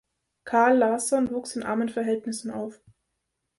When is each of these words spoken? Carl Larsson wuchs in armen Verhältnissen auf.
Carl 0.45 0.79
Larsson 0.79 1.29
wuchs 1.29 1.55
in 1.55 1.61
armen 1.61 1.87
Verhältnissen 1.87 2.49
auf. 2.49 2.81